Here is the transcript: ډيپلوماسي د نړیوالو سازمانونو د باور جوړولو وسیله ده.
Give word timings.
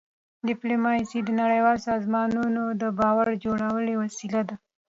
ډيپلوماسي 0.47 1.19
د 1.23 1.29
نړیوالو 1.41 1.85
سازمانونو 1.89 2.63
د 2.81 2.83
باور 2.99 3.27
جوړولو 3.43 3.93
وسیله 4.03 4.41
ده. 4.49 4.55